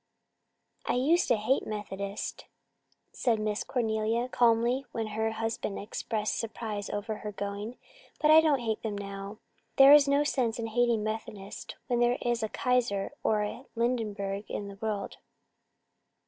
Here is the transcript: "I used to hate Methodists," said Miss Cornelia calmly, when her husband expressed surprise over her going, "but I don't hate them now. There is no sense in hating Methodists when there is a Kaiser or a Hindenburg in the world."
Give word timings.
"I 0.87 0.95
used 0.95 1.27
to 1.27 1.35
hate 1.35 1.67
Methodists," 1.67 2.45
said 3.11 3.39
Miss 3.39 3.63
Cornelia 3.63 4.27
calmly, 4.29 4.83
when 4.91 5.05
her 5.13 5.29
husband 5.33 5.77
expressed 5.77 6.39
surprise 6.39 6.89
over 6.89 7.17
her 7.17 7.31
going, 7.31 7.77
"but 8.19 8.31
I 8.31 8.41
don't 8.41 8.61
hate 8.61 8.81
them 8.81 8.97
now. 8.97 9.37
There 9.75 9.93
is 9.93 10.07
no 10.07 10.23
sense 10.23 10.57
in 10.57 10.65
hating 10.65 11.03
Methodists 11.03 11.75
when 11.85 11.99
there 11.99 12.17
is 12.23 12.41
a 12.41 12.49
Kaiser 12.49 13.11
or 13.21 13.43
a 13.43 13.65
Hindenburg 13.75 14.49
in 14.49 14.69
the 14.69 14.79
world." 14.81 15.17